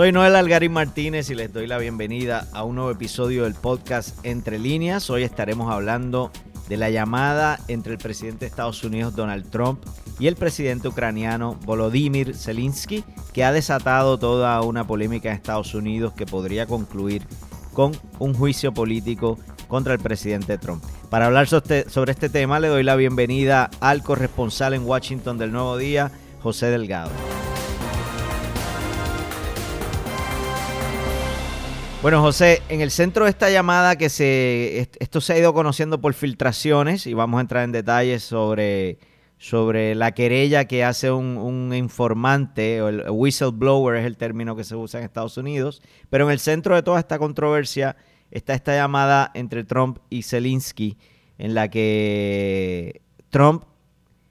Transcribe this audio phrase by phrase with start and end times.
[0.00, 4.16] Soy Noel Algarín Martínez y les doy la bienvenida a un nuevo episodio del podcast
[4.24, 5.10] Entre Líneas.
[5.10, 6.30] Hoy estaremos hablando
[6.70, 9.84] de la llamada entre el presidente de Estados Unidos Donald Trump
[10.18, 13.04] y el presidente ucraniano Volodymyr Zelensky,
[13.34, 17.26] que ha desatado toda una polémica en Estados Unidos que podría concluir
[17.74, 19.38] con un juicio político
[19.68, 20.82] contra el presidente Trump.
[21.10, 25.76] Para hablar sobre este tema le doy la bienvenida al corresponsal en Washington del Nuevo
[25.76, 26.10] Día,
[26.40, 27.10] José Delgado.
[32.02, 36.00] Bueno, José, en el centro de esta llamada que se esto se ha ido conociendo
[36.00, 38.98] por filtraciones y vamos a entrar en detalles sobre,
[39.36, 44.76] sobre la querella que hace un, informante o el whistleblower es el término que se
[44.76, 47.96] usa en Estados Unidos, pero en el centro de toda esta controversia
[48.30, 50.96] está esta llamada entre Trump y Zelensky
[51.36, 53.64] en la que Trump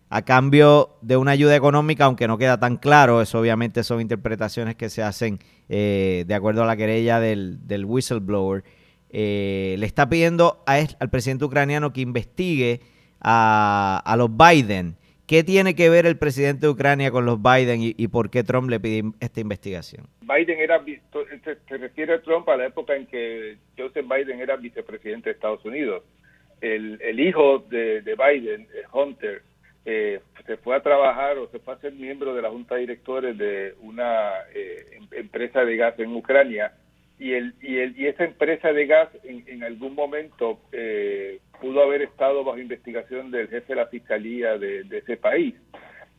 [0.09, 4.75] a cambio de una ayuda económica, aunque no queda tan claro, eso obviamente son interpretaciones
[4.75, 5.38] que se hacen
[5.70, 8.64] eh, de acuerdo a la querella del, whistleblower,
[9.11, 12.81] eh, le está pidiendo al presidente ucraniano que investigue
[13.22, 14.95] a, a, los Biden.
[15.28, 18.67] ¿Qué tiene que ver el presidente de Ucrania con los Biden y, por qué Trump
[18.67, 20.08] le pide esta investigación?
[20.22, 20.83] Biden era,
[21.44, 25.64] se, refiere a Trump a la época en que Joseph Biden era vicepresidente de Estados
[25.66, 26.03] Unidos.
[26.61, 29.44] El, el hijo de Biden, Hunter,
[29.92, 32.82] eh, se fue a trabajar o se fue a ser miembro de la junta de
[32.82, 36.73] directores de una eh, em, empresa de gas en Ucrania
[37.18, 42.04] y el y el y esa empresa de gas en, algún momento eh, pudo haber
[42.04, 45.56] estado bajo investigación del jefe de la fiscalía de, ese país.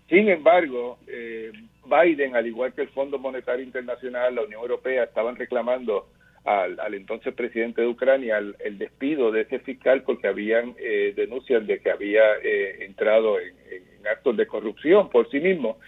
[0.09, 6.09] Sin embargo, Biden, al igual que el Fondo Monetario Internacional, la Unión Europea, estaban reclamando
[6.45, 11.81] al, entonces presidente de Ucrania el, despido de ese fiscal porque habían eh, denuncias de
[11.81, 13.55] que había eh, entrado en,
[14.11, 15.79] actos de corrupción por sí mismo.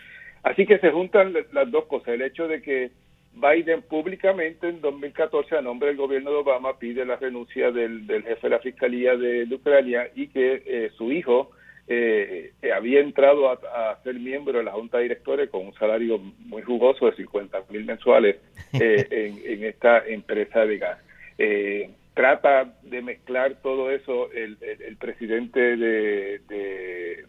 [0.42, 2.91] Así que se juntan las dos cosas, el hecho de que
[3.34, 8.41] Biden públicamente en 2014 a nombre del gobierno de Obama pide la renuncia del, jefe
[8.42, 11.52] de la Fiscalía de, Ucrania y que eh, su hijo
[11.95, 16.63] eh, había entrado a, ser miembro de la Junta de Directores con un salario muy
[16.63, 18.36] jugoso de 50 mil mensuales
[18.73, 20.98] eh, en, esta empresa de gas.
[21.36, 24.57] Eh, trata de mezclar todo eso el,
[24.98, 27.27] presidente de, de,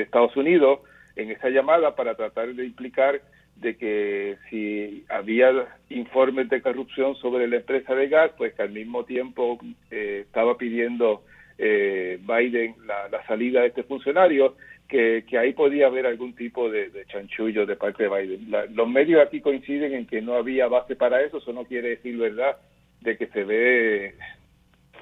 [0.00, 0.80] Estados Unidos
[1.16, 3.20] en esa llamada para tratar de implicar
[3.56, 8.70] de que si había informes de corrupción sobre la empresa de gas, pues que al
[8.70, 9.58] mismo tiempo
[9.90, 11.22] eh, estaba pidiendo
[11.58, 14.56] eh, Biden la, salida de este funcionario,
[14.88, 18.50] que, ahí podía haber algún tipo de, chanchullo de parte de Biden.
[18.74, 22.16] los medios aquí coinciden en que no había base para eso, eso no quiere decir,
[22.16, 22.56] ¿verdad?,
[23.00, 24.14] de que se ve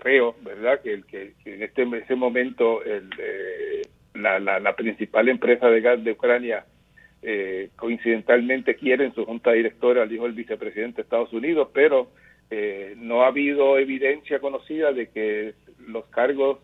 [0.02, 3.82] feo, ¿verdad?, que, el, que, en este ese momento el, eh,
[4.14, 6.64] la, la, principal empresa de gas de Ucrania
[7.22, 12.10] eh, coincidentalmente quiere en su junta directora al hijo del vicepresidente de Estados Unidos, pero
[12.50, 15.54] eh, no ha habido evidencia conocida de que
[15.86, 16.58] los cargos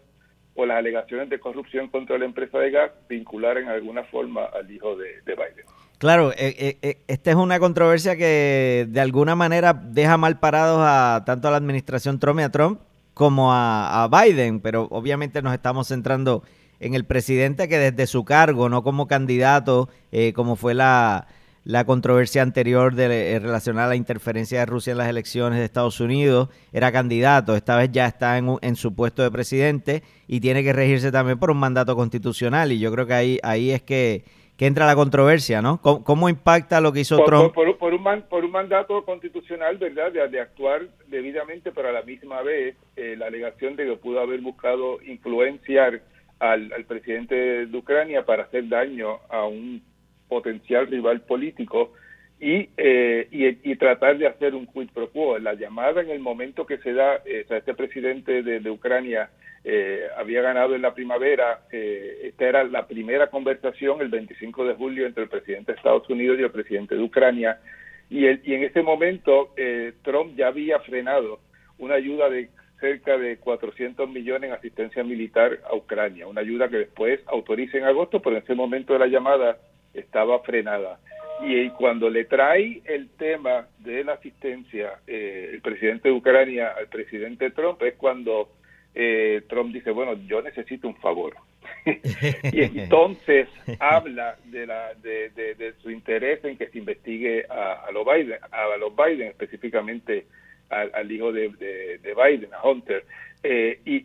[0.55, 4.71] o las alegaciones de corrupción contra la empresa de gas vincularan de alguna forma al
[4.71, 5.65] hijo de, Biden.
[5.99, 11.23] Claro, eh, eh, esta es una controversia que de alguna manera deja mal parados a
[11.25, 12.81] tanto a la administración Trump y a Trump
[13.15, 16.43] como a, a Biden, pero obviamente nos estamos centrando
[16.81, 19.89] en el presidente que desde su cargo, no como candidato,
[20.35, 21.27] como fue la,
[21.69, 25.67] la controversia anterior de, eh, relacionada a la interferencia de Rusia en las elecciones de
[25.67, 30.41] Estados Unidos, era candidato, esta vez ya está en, en, su puesto de presidente y
[30.41, 33.83] tiene que regirse también por un mandato constitucional y yo creo que ahí, ahí es
[33.83, 34.25] que,
[34.59, 35.83] entra la controversia, ¿no?
[35.83, 37.53] ¿Cómo, impacta lo que hizo Trump?
[37.53, 40.11] Por, un por un mandato constitucional, ¿verdad?
[40.11, 44.41] De, actuar debidamente, pero a la misma vez eh, la alegación de que pudo haber
[44.41, 46.01] buscado influenciar
[46.41, 49.83] al, al presidente de Ucrania para hacer daño a un
[50.29, 51.93] potencial rival político
[52.41, 55.39] y, eh, y, tratar de hacer un quid pro quo.
[55.39, 59.31] La llamada en el momento que se da, eh, este presidente de, Ucrania
[59.65, 65.07] eh, había ganado en la primavera, esta era la primera conversación el 25 de julio
[65.07, 67.59] entre el presidente de Estados Unidos y el presidente de Ucrania,
[68.09, 69.53] y, el, y en ese momento
[70.03, 71.41] Trump ya había frenado
[71.79, 72.51] una ayuda de
[72.81, 77.85] cerca de 400 millones en asistencia militar a Ucrania, una ayuda que después autoriza en
[77.85, 79.59] agosto, pero en ese momento de la llamada
[79.99, 80.99] estaba frenada.
[81.41, 86.89] Y cuando le trae el tema de la asistencia eh, el presidente de Ucrania al
[86.89, 88.51] presidente Trump es cuando
[88.95, 91.37] eh, Trump dice, bueno, yo necesito un favor.
[92.53, 93.49] y entonces
[93.79, 98.93] habla de, la, de, su interés en que se investigue a, los Biden, a los
[98.97, 100.27] Biden específicamente
[100.71, 103.05] al, hijo de, Biden, a Hunter.
[103.43, 104.05] Eh, y,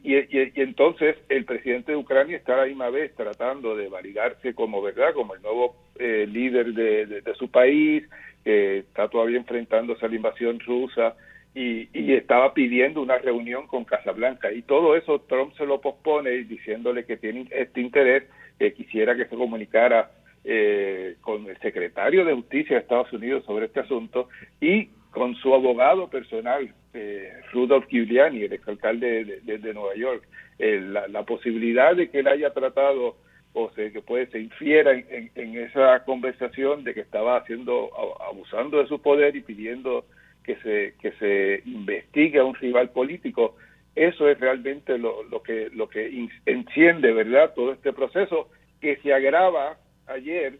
[0.62, 5.13] entonces el presidente de Ucrania está a la misma vez tratando de validarse como verdad,
[5.13, 8.04] como el nuevo eh, líder de, su país,
[8.44, 11.15] que está todavía enfrentándose a la invasión rusa
[11.56, 14.51] y, estaba pidiendo una reunión con Casablanca.
[14.51, 18.24] Y todo eso Trump se lo pospone diciéndole que tiene este interés,
[18.59, 20.12] que quisiera que se comunicara
[20.44, 25.54] eh, con el secretario de Justicia de Estados Unidos sobre este asunto y con su
[25.54, 30.24] abogado personal, eh, Rudolph Giuliani, el exalcalde de, Nueva York.
[30.57, 33.15] Eh, la, posibilidad de que él haya tratado
[33.54, 37.92] o se, que puede se infiera en, esa conversación de que estaba haciendo
[38.27, 40.06] abusando de su poder y pidiendo
[40.44, 43.56] que se que se investigue a un rival político
[43.95, 48.50] eso es realmente lo, lo que lo que enciende verdad todo este proceso
[48.81, 49.77] que se agrava
[50.07, 50.57] ayer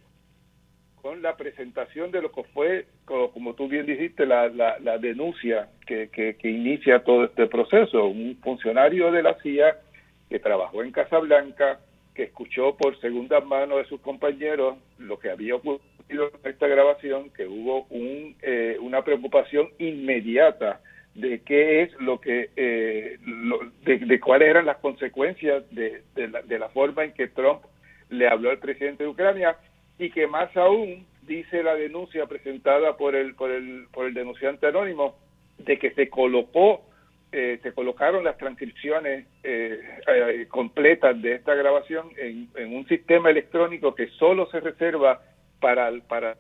[1.04, 6.08] con la presentación de lo que fue, como, tú bien dijiste, la, la, denuncia que,
[6.10, 8.06] que, inicia todo este proceso.
[8.06, 9.76] Un funcionario de la CIA
[10.30, 11.82] que trabajó en Casablanca,
[12.16, 17.32] que escuchó por segunda mano de sus compañeros lo que había ocurrido en esta grabación,
[17.32, 20.80] que hubo un, eh, una preocupación inmediata
[21.16, 23.18] de qué es lo que, eh,
[23.84, 27.62] de, de, cuáles eran las consecuencias de, de, la, de la forma en que Trump
[28.10, 29.58] le habló al presidente de Ucrania
[29.98, 34.68] y que más aún dice la denuncia presentada por el por el por el denunciante
[34.68, 35.16] anónimo
[35.58, 36.82] de que se colocó
[37.32, 43.32] eh, se colocaron las transcripciones eh, eh, completas de esta grabación en, en, un sistema
[43.32, 45.20] electrónico que solo se reserva
[45.60, 46.38] para para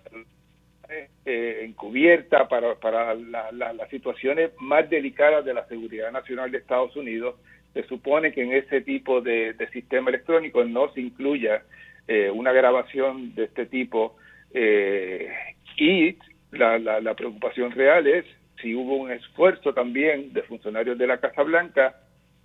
[1.26, 7.38] encubierta para, para las situaciones más delicadas de la seguridad nacional de Estados Unidos.
[7.74, 11.64] Se supone que en ese tipo de, sistema electrónico no se incluya
[12.08, 14.18] eh, una grabación de este tipo
[14.54, 15.30] eh,
[15.78, 16.18] y
[16.52, 18.26] la, la, preocupación real es
[18.62, 21.96] si hubo un esfuerzo también de funcionarios de la Casa Blanca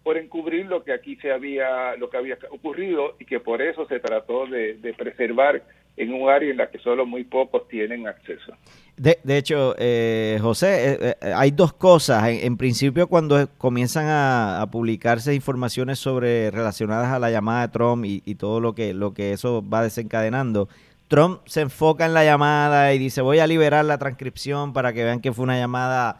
[0.02, 3.86] por encubrir lo que aquí se había lo que había ocurrido y que por eso
[3.86, 5.62] se trató de, de preservar
[5.98, 8.52] en un área en la que solo muy pocos tienen acceso.
[8.96, 12.28] De, hecho, eh, José, eh, eh, hay dos cosas.
[12.28, 18.34] En, principio, cuando comienzan a, publicarse informaciones sobre relacionadas a la llamada de Trump y,
[18.34, 20.68] todo lo que, lo que eso va desencadenando,
[21.06, 25.04] Trump se enfoca en la llamada y dice voy a liberar la transcripción para que
[25.04, 26.18] vean que fue una llamada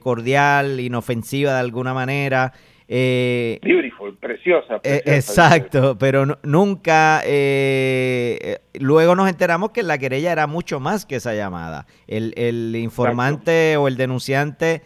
[0.00, 2.52] cordial, inofensiva de alguna manera.
[2.88, 4.80] Eh, Beautiful, preciosa.
[4.84, 7.22] Eh, exacto, pero nunca.
[7.24, 11.86] Eh, luego nos enteramos que la querella era mucho más que esa llamada.
[12.06, 14.82] El, informante o el denunciante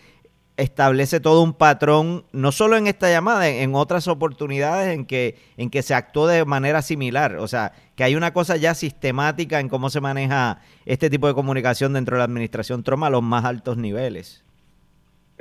[0.57, 5.71] establece todo un patrón, no solo en esta llamada, en, otras oportunidades en que, en
[5.71, 7.37] que se actuó de manera similar.
[7.37, 11.35] O sea, que hay una cosa ya sistemática en cómo se maneja este tipo de
[11.35, 14.45] comunicación dentro de la administración Trump a los más altos niveles.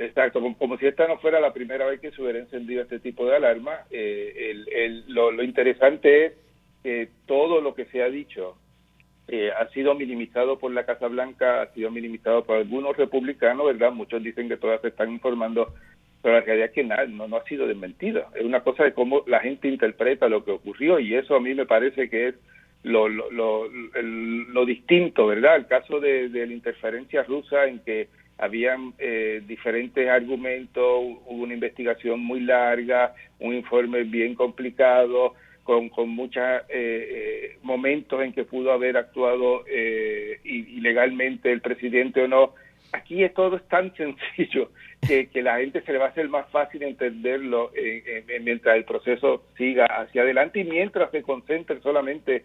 [0.00, 3.26] Exacto, como, si esta no fuera la primera vez que se hubiera encendido este tipo
[3.26, 3.80] de alarma.
[3.90, 6.32] Eh, el, lo, interesante es
[6.82, 8.56] que todo lo que se ha dicho
[9.28, 13.92] eh, ha sido minimizado por la Casa Blanca, ha sido minimizado por algunos republicanos, ¿verdad?
[13.92, 15.74] Muchos dicen que todas se están informando,
[16.22, 18.24] pero la realidad es que nada, no, no ha sido desmentido.
[18.34, 21.54] Es una cosa de cómo la gente interpreta lo que ocurrió y eso a mí
[21.54, 22.34] me parece que es
[22.84, 25.56] lo, lo, lo, lo distinto, ¿verdad?
[25.56, 28.08] El caso de la interferencia rusa en que
[28.40, 36.08] habían eh, diferentes argumentos, hubo una investigación muy larga, un informe bien complicado, con, con
[36.08, 39.64] muchos eh, eh, momentos en que pudo haber actuado
[40.42, 42.54] ilegalmente el presidente o no.
[42.92, 44.70] Aquí es todo es tan sencillo
[45.06, 47.70] que, que la gente se le va a hacer más fácil entenderlo
[48.42, 52.44] mientras el proceso siga hacia adelante y mientras se concentre solamente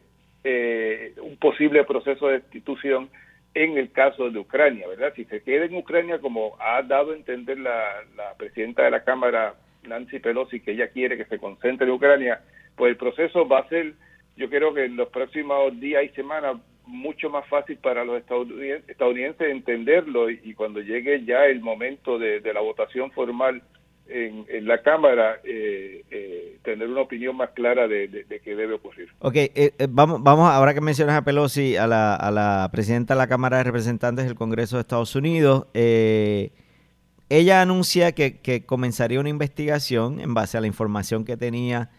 [1.21, 3.09] un posible proceso de destitución
[3.55, 5.13] en el caso de Ucrania, ¿verdad?
[5.15, 8.03] Si se queda en Ucrania, como ha dado a entender la,
[8.37, 12.41] presidenta de la Cámara, Nancy Pelosi, que ella quiere que se concentre en Ucrania,
[12.75, 13.93] pues el proceso va a ser,
[14.35, 19.49] yo creo que en los próximos días y semanas, mucho más fácil para los estadounidenses,
[19.49, 23.63] entenderlo y, cuando llegue ya el momento de la votación formal
[24.07, 29.09] en, la Cámara eh, eh, tener una opinión más clara de, de, qué debe ocurrir.
[29.19, 33.19] Ok, eh, vamos, vamos, ahora que mencionas a Pelosi, a la, a la presidenta de
[33.19, 39.29] la Cámara de Representantes del Congreso de Estados Unidos, ella anuncia que, que, comenzaría una
[39.29, 41.89] investigación en base a la información que tenía.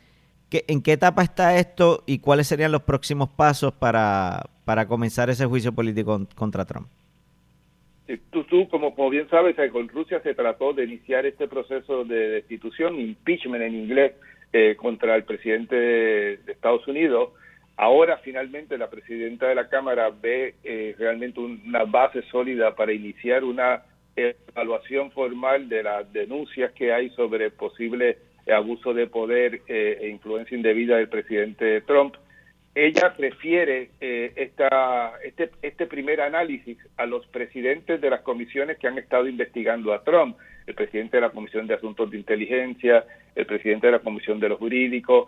[0.49, 5.29] Que, ¿En qué etapa está esto y cuáles serían los próximos pasos para, para comenzar
[5.29, 6.87] ese juicio político contra Trump?
[8.31, 12.05] Tú, tú como, como bien sabes, eh, con Rusia se trató de iniciar este proceso
[12.05, 14.13] de destitución, impeachment en inglés,
[14.53, 17.31] eh, contra el presidente de, Estados Unidos.
[17.77, 23.45] Ahora finalmente la presidenta de la Cámara ve eh, realmente una base sólida para iniciar
[23.45, 23.83] una
[24.15, 28.17] evaluación formal de las denuncias que hay sobre posible
[28.51, 32.15] abuso de poder eh, e influencia indebida del presidente Trump.
[32.77, 38.87] Ella refiere eh, esta, este, este primer análisis a los presidentes de las comisiones que
[38.87, 43.47] han estado investigando a Trump, el presidente de la Comisión de Asuntos de Inteligencia, el
[43.47, 45.27] presidente de la Comisión de los Jurídicos.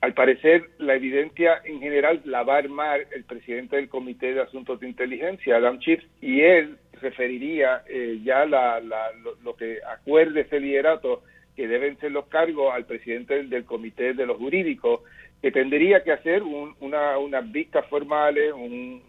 [0.00, 4.40] Al parecer, la evidencia en general la va a armar el presidente del Comité de
[4.40, 10.40] Asuntos de Inteligencia, Adam Schiff, y él referiría eh, ya la, lo, lo, que acuerde
[10.40, 11.22] ese liderato
[11.56, 15.00] que deben ser los cargos al presidente del, comité de los jurídicos,
[15.42, 19.02] que tendría que hacer una, unas vistas formales, un,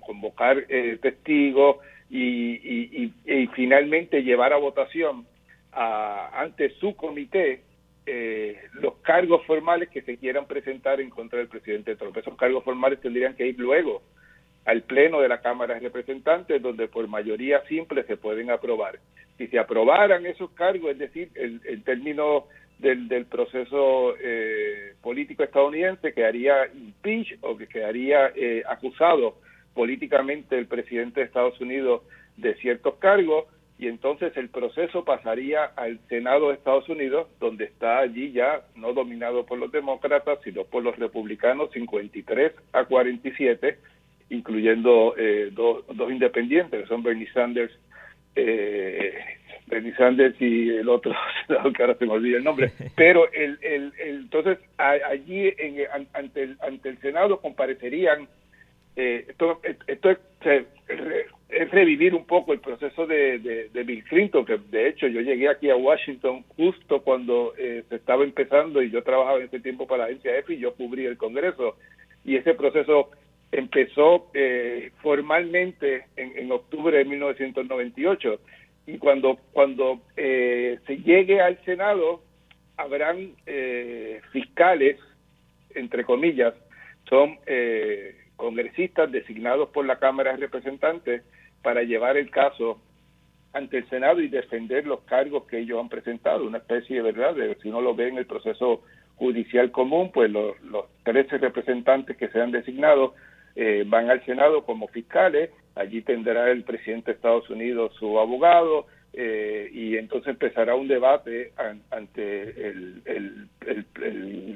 [0.00, 1.76] convocar eh, testigos
[2.10, 5.26] y, y, finalmente llevar a votación
[5.72, 7.62] ante su comité
[8.06, 12.16] eh, los cargos formales que se quieran presentar en contra del presidente Trump.
[12.16, 14.02] Esos cargos formales tendrían que ir luego
[14.64, 18.98] al Pleno de la Cámara de Representantes, donde por mayoría simple se pueden aprobar.
[19.38, 22.46] Si se aprobaran esos cargos, es decir, el, el término
[22.80, 29.36] del, del proceso eh, político estadounidense, quedaría impeach o que quedaría eh, acusado
[29.74, 32.02] políticamente el presidente de Estados Unidos
[32.36, 33.44] de ciertos cargos,
[33.78, 38.92] y entonces el proceso pasaría al Senado de Estados Unidos, donde está allí ya no
[38.92, 43.78] dominado por los demócratas, sino por los republicanos 53 a 47,
[44.28, 47.72] incluyendo eh, dos, dos independientes, que son Bernie Sanders,
[48.36, 49.14] eh,
[49.70, 51.14] Bernie Sanders y el otro,
[51.48, 55.76] que ahora se me olvida el nombre, pero el, el, entonces allí en,
[56.12, 58.28] ante, el, ante el Senado comparecerían,
[58.96, 60.18] eh, esto, esto es,
[61.48, 65.48] es, revivir un poco el proceso de, de, Bill Clinton, que de hecho yo llegué
[65.48, 69.86] aquí a Washington justo cuando eh, se estaba empezando y yo trabajaba en ese tiempo
[69.86, 71.76] para la agencia EFI y yo cubrí el Congreso.
[72.24, 73.10] Y ese proceso
[73.52, 78.40] empezó eh, formalmente en, en, octubre de 1998
[78.94, 82.22] y cuando cuando eh, se llegue al Senado
[82.76, 84.98] habrán eh, fiscales
[85.74, 86.54] entre comillas
[87.08, 87.38] son
[88.36, 91.22] congresistas designados por la Cámara de Representantes
[91.62, 92.80] para llevar el caso
[93.52, 97.34] ante el Senado y defender los cargos que ellos han presentado, una especie de verdad,
[97.34, 98.82] de, si uno lo ve en el proceso
[99.16, 103.12] judicial común, pues los, los 13 representantes que sean designados
[103.56, 108.86] eh, van al Senado como fiscales, allí tendrá el presidente de Estados Unidos su abogado
[109.12, 111.52] eh, y entonces empezará un debate
[111.90, 113.48] ante el,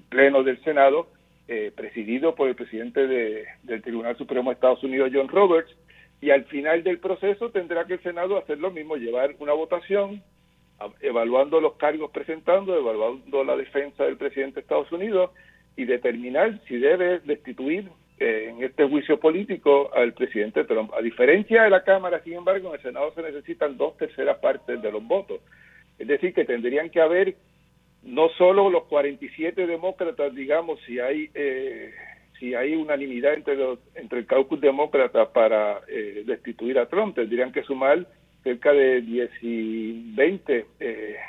[0.09, 1.09] Pleno del Senado,
[1.49, 5.75] eh, presidido por el presidente de, del Tribunal Supremo de Estados Unidos, John Roberts,
[6.21, 10.23] y al final del proceso tendrá que el Senado hacer lo mismo, llevar una votación
[11.01, 15.31] evaluando los cargos presentando, evaluando la defensa del presidente de Estados Unidos
[15.77, 20.93] y determinar si debe destituir en este juicio político al presidente Trump.
[20.95, 24.81] A diferencia de la Cámara, sin embargo, en el Senado se necesitan dos terceras partes
[24.81, 25.41] de los votos.
[25.99, 27.37] Es decir, que tendrían que haber
[28.03, 31.93] no solo los 47 demócratas, digamos, si hay eh,
[32.39, 37.53] si hay unanimidad entre los, entre el caucus demócrata para eh, destituir a Trump, tendrían
[37.53, 38.07] que sumar
[38.43, 40.67] cerca de 10 y 20,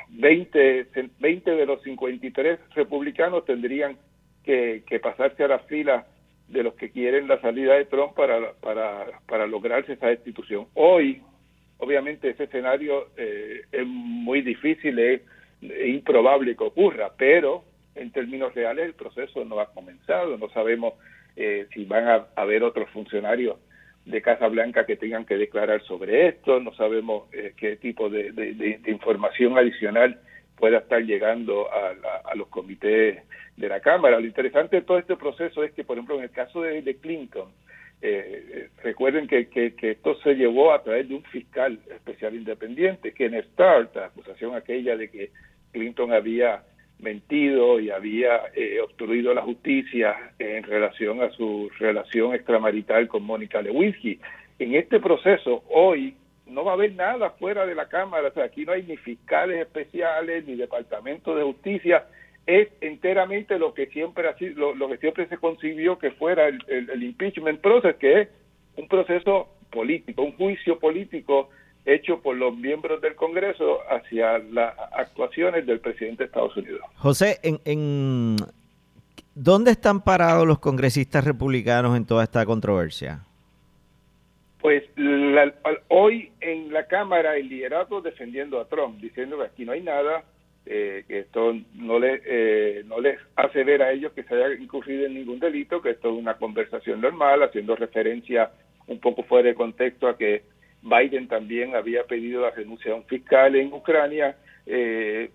[0.10, 0.88] 20,
[1.20, 3.98] 20 de los 53 republicanos tendrían
[4.44, 6.06] que, que pasarse a la fila
[6.48, 10.68] de los que quieren la salida de Trump para, para, para lograrse esa destitución.
[10.76, 11.22] Hoy,
[11.78, 15.22] obviamente, ese escenario eh, es muy difícil, es,
[15.62, 17.64] improbable que ocurra, pero
[17.96, 20.94] en términos reales el proceso no ha comenzado, no sabemos
[21.36, 23.58] eh, si van a haber otros funcionarios
[24.06, 28.32] de Casa Blanca que tengan que declarar sobre esto, no sabemos eh, qué tipo de,
[28.32, 30.20] de, información adicional
[30.58, 31.94] pueda estar llegando a,
[32.32, 33.24] a los comités
[33.58, 34.20] de la Cámara.
[34.20, 37.50] Lo interesante de todo este proceso es que, por ejemplo, en el caso de, Clinton,
[38.02, 43.14] eh, eh, recuerden que, que, esto se llevó a través de un fiscal especial independiente,
[43.14, 45.32] que en Start, la acusación aquella de que
[45.72, 46.64] Clinton había
[47.00, 53.62] mentido y había eh, obstruido la justicia en relación a su relación extramarital con Mónica
[53.62, 54.20] Lewinsky.
[54.60, 56.16] En este proceso, hoy,
[56.48, 58.98] no va a haber nada fuera de la Cámara, o sea, aquí no hay ni
[58.98, 62.06] fiscales especiales, ni departamento de justicia,
[62.46, 64.24] es enteramente lo que siempre
[64.56, 68.30] lo, que siempre se concibió que fuera el, el, impeachment process que es
[68.78, 71.50] un proceso político un juicio político
[71.86, 76.82] hecho por los miembros del Congreso hacia las actuaciones del presidente de Estados Unidos.
[76.96, 78.36] José en, en
[79.34, 83.24] dónde están parados los congresistas republicanos en toda esta controversia
[84.66, 84.84] pues
[85.90, 90.24] hoy en la Cámara el liderato defendiendo a Trump diciendo que aquí no hay nada
[90.66, 94.56] eh, que esto no, le, eh, no les hace ver a ellos que se haya
[94.56, 98.50] incurrido en ningún delito, que esto es una conversación normal, haciendo referencia
[98.88, 100.42] un poco fuera de contexto a que
[100.82, 104.36] Biden también había pedido la renuncia a un fiscal en Ucrania.
[104.66, 105.30] Eh,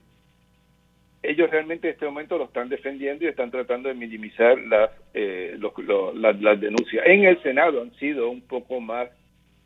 [1.22, 5.56] ellos realmente en este momento lo están defendiendo y están tratando de minimizar las, eh,
[6.14, 7.04] las, denuncias.
[7.06, 9.08] En el Senado han sido un poco más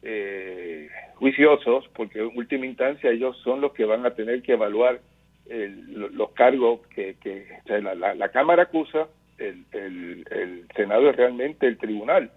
[0.05, 5.01] eh, juiciosos porque en última instancia ellos son los que van a tener que evaluar
[5.47, 7.17] los cargos que,
[7.67, 9.09] la, Cámara acusa,
[9.39, 12.31] el, el, Senado es realmente el tribunal.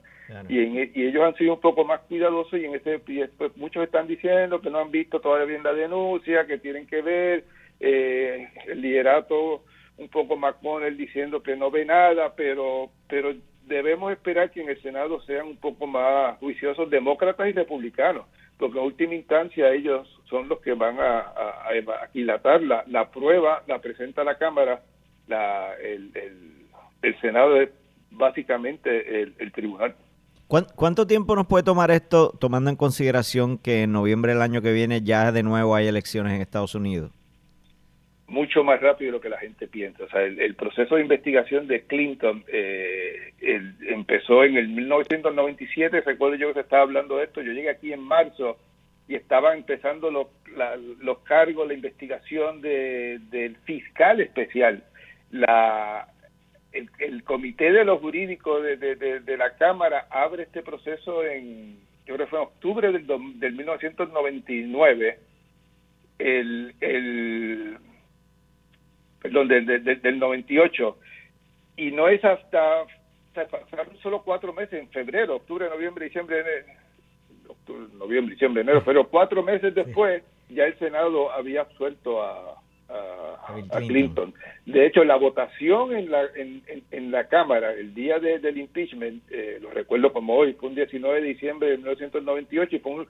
[0.49, 4.07] Y, y, ellos han sido un poco más cuidadosos y en este pues, muchos están
[4.07, 7.45] diciendo que no han visto todavía bien la denuncia, que tienen que ver
[7.79, 9.63] eh, el liderato
[9.97, 13.33] un poco McConnell diciendo que no ve nada, pero pero
[13.67, 18.25] debemos esperar que en el Senado sean un poco más juiciosos demócratas y republicanos,
[18.57, 21.69] porque en última instancia ellos son los que van a, a,
[22.03, 24.81] aquilatar la, la, prueba, la presenta la Cámara,
[25.27, 26.11] la, el,
[27.01, 27.69] el, Senado es
[28.11, 29.95] básicamente el, el tribunal.
[30.47, 34.71] ¿Cuánto tiempo nos puede tomar esto, tomando en consideración que en noviembre del año que
[34.71, 37.11] viene ya de nuevo hay elecciones en Estados Unidos?
[38.27, 40.03] Mucho más rápido de lo que la gente piensa.
[40.03, 46.49] O sea, el, proceso de investigación de Clinton eh, empezó en el 1997, recuerdo yo
[46.49, 48.57] que se estaba hablando de esto, yo llegué aquí en marzo
[49.07, 50.27] y estaba empezando los,
[50.99, 54.83] los cargos, la investigación de, del fiscal especial.
[55.31, 56.09] La,
[56.73, 62.25] el, comité de los jurídicos de, de, la Cámara abre este proceso en, yo creo
[62.25, 63.07] que fue en octubre del,
[63.39, 65.19] del 1999.
[66.19, 67.77] El, el
[69.27, 70.97] perdón, del, del, del 98.
[71.77, 72.85] Y no es hasta,
[73.33, 76.65] pasaron solo cuatro meses, en febrero, octubre, noviembre, diciembre, enero,
[77.93, 82.55] noviembre, diciembre, enero, pero cuatro meses después ya el Senado había absuelto a,
[82.89, 84.33] a, Clinton.
[84.65, 89.59] De hecho, la votación en la, en, en, la Cámara el día del impeachment, eh,
[89.61, 93.07] lo recuerdo como hoy, fue un 19 de diciembre de 1998 y fue un,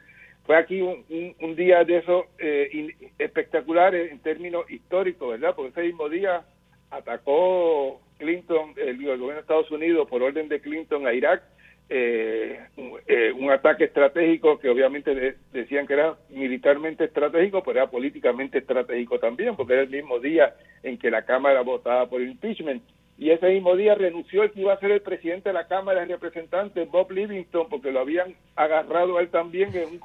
[0.47, 1.03] fue aquí un,
[1.41, 5.53] un, día de eso eh, espectacular en términos históricos, ¿verdad?
[5.53, 6.45] Porque ese mismo día
[6.89, 11.43] atacó Clinton, el, gobierno de Estados Unidos, por orden de Clinton a Irak,
[11.89, 12.61] eh,
[13.07, 19.19] eh, un ataque estratégico que obviamente decían que era militarmente estratégico, pero era políticamente estratégico
[19.19, 22.83] también, porque era el mismo día en que la Cámara votaba por impeachment.
[23.17, 26.05] Y ese mismo día renunció el que iba a ser el presidente de la Cámara
[26.05, 29.99] de Representantes, Bob Livingston, porque lo habían agarrado a él también en un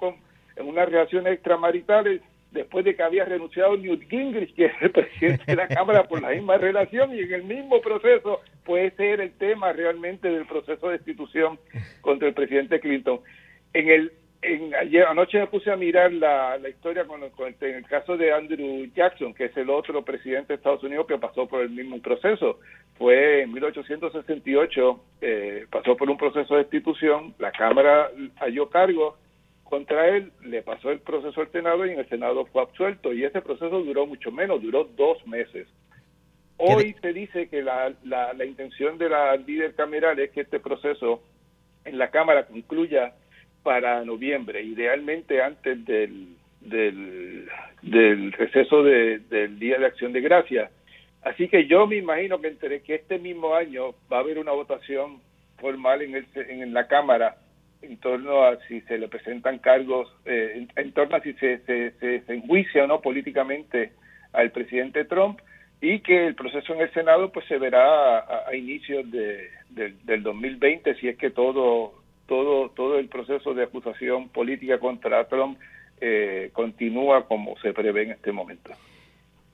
[0.56, 2.20] en unas relaciones extramaritales
[2.52, 6.20] después de que había renunciado Newt Gingrich, que es el presidente de la Cámara, por
[6.20, 10.88] la misma relación y en el mismo proceso puede ser el tema realmente del proceso
[10.88, 11.58] de destitución
[12.00, 13.20] contra el presidente Clinton.
[13.72, 14.12] En el
[14.42, 18.16] en, ayer anoche me puse a mirar la, la historia con, con en el caso
[18.16, 21.70] de Andrew Jackson, que es el otro presidente de Estados Unidos que pasó por el
[21.70, 22.58] mismo proceso.
[22.98, 28.10] Fue en 1868, eh, pasó por un proceso de destitución, la Cámara
[28.40, 29.16] halló cargo
[29.72, 33.24] contra él, le pasó el proceso al Senado y en el Senado fue absuelto y
[33.24, 35.66] ese proceso duró mucho menos, duró dos meses.
[36.58, 40.60] Hoy se dice que la, la, la intención de la líder cameral es que este
[40.60, 41.22] proceso
[41.86, 43.14] en la Cámara concluya
[43.62, 47.48] para noviembre, idealmente antes del, del,
[47.80, 50.70] del receso del Día de Acción de Gracia.
[51.22, 54.52] Así que yo me imagino que entre que este mismo año va a haber una
[54.52, 55.22] votación
[55.56, 57.36] formal en, el, en la Cámara
[57.82, 61.92] en torno a si se le presentan cargos, eh, en, torno a si se, se,
[61.98, 63.92] se, enjuicia o no políticamente
[64.32, 65.40] al presidente Trump
[65.80, 70.94] y que el proceso en el Senado pues se verá a, inicios de, del 2020
[70.94, 71.94] si es que todo
[72.26, 75.58] todo todo el proceso de acusación política contra Trump
[76.00, 78.72] eh, continúa como se prevé en este momento.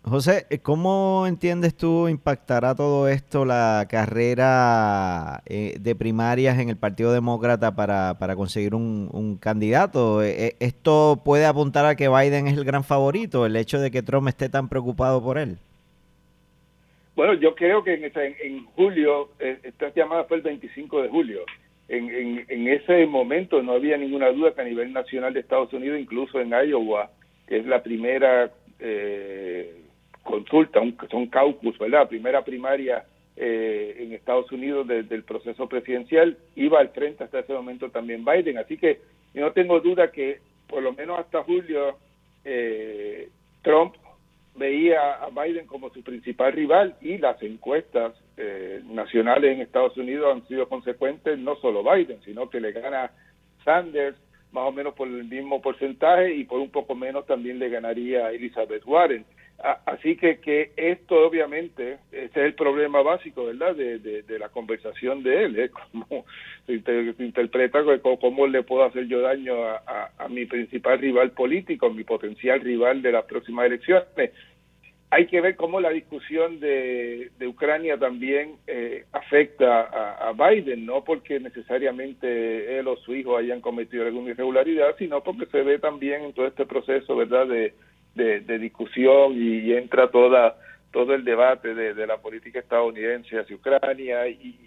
[0.08, 6.76] José, eh, ¿cómo entiendes tú impactará todo esto la carrera eh, de primarias en el
[6.76, 10.22] Partido Demócrata para, para conseguir un, candidato?
[10.22, 14.02] Eh, ¿Esto puede apuntar a que Biden es el gran favorito, el hecho de que
[14.02, 15.58] Trump esté tan preocupado por él?
[17.14, 21.40] Bueno, yo creo que en, julio, esta llamada fue el 25 de julio,
[21.88, 25.72] en, en, en ese momento no había ninguna duda que a nivel nacional de Estados
[25.72, 27.10] Unidos, incluso en Iowa,
[27.46, 28.50] que es la primera...
[28.80, 29.84] Eh,
[30.28, 32.06] consulta, un, son caucus, ¿verdad?
[32.06, 37.88] Primera primaria eh, en Estados Unidos del proceso presidencial, iba al frente hasta ese momento
[37.90, 39.00] también Biden, así que
[39.32, 41.96] yo no tengo duda que por lo menos hasta julio
[42.44, 43.30] eh,
[43.62, 43.94] Trump
[44.54, 50.34] veía a Biden como su principal rival y las encuestas eh, nacionales en Estados Unidos
[50.34, 53.12] han sido consecuentes, no solo Biden, sino que le gana
[53.64, 54.18] Sanders
[54.52, 58.30] más o menos por el mismo porcentaje y por un poco menos también le ganaría
[58.30, 59.24] Elizabeth Warren.
[59.58, 63.74] Así que, que esto obviamente, ese es el problema básico, ¿verdad?
[63.74, 65.70] De, de, la conversación de él, ¿eh?
[65.92, 66.24] Cómo
[66.64, 66.74] se,
[67.18, 67.80] interpreta,
[68.20, 73.02] cómo, le puedo hacer yo daño a, a, mi principal rival político, mi potencial rival
[73.02, 74.30] de las próximas elecciones.
[75.10, 80.86] Hay que ver cómo la discusión de, de Ucrania también eh, afecta a, a, Biden,
[80.86, 85.80] no porque necesariamente él o su hijo hayan cometido alguna irregularidad, sino porque se ve
[85.80, 87.72] también en todo este proceso, ¿verdad?, de
[88.18, 90.56] de, discusión y, entra toda
[90.90, 94.64] todo el debate de, la política estadounidense hacia Ucrania y,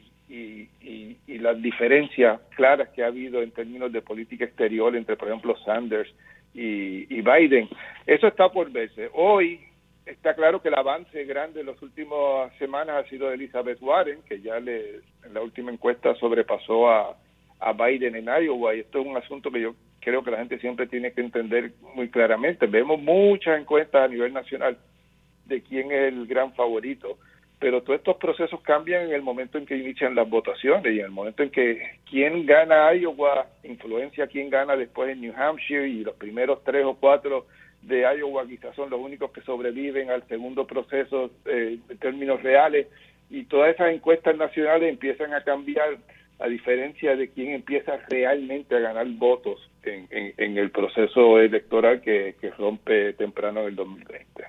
[1.27, 6.13] las diferencias claras que ha habido en términos de política exterior entre, por ejemplo, Sanders
[6.53, 7.67] y, Biden.
[8.05, 9.09] Eso está por verse.
[9.13, 9.59] Hoy
[10.05, 14.21] está claro que el avance grande en las últimas semanas ha sido de Elizabeth Warren,
[14.29, 17.17] que ya le, en la última encuesta sobrepasó a,
[17.59, 20.59] a Biden en Iowa, y esto es un asunto que yo creo que la gente
[20.59, 22.65] siempre tiene que entender muy claramente.
[22.67, 24.77] Vemos muchas encuestas a nivel nacional
[25.45, 27.17] de quién es el gran favorito,
[27.59, 31.05] pero todos estos procesos cambian en el momento en que inician las votaciones y en
[31.05, 36.03] el momento en que quién gana Iowa influencia quién gana después en New Hampshire y
[36.03, 37.45] los primeros tres o cuatro
[37.83, 42.87] de Iowa quizás son los únicos que sobreviven al segundo proceso eh, en términos reales
[43.29, 45.97] y todas esas encuestas nacionales empiezan a cambiar
[46.41, 53.13] a diferencia de quién empieza realmente a ganar votos en, el proceso electoral que, rompe
[53.13, 54.43] temprano en el 2020.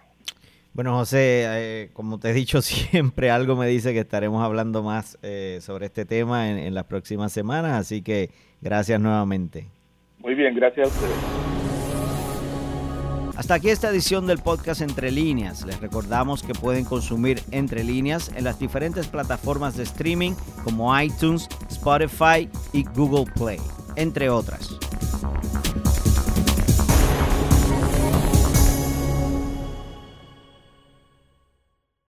[0.75, 5.19] Bueno, José, eh, como te he dicho siempre, algo me dice que estaremos hablando más
[5.23, 9.67] eh, sobre este tema en, en las próximas semanas, así que gracias nuevamente.
[10.19, 11.62] Muy bien, gracias a ustedes.
[13.43, 15.67] Hasta aquí esta edición del podcast Entre Líneas.
[15.67, 21.49] Les recordamos que pueden consumir Entre Líneas en las diferentes plataformas de streaming como iTunes,
[21.69, 23.59] Spotify y Google Play,
[23.97, 24.79] entre otras.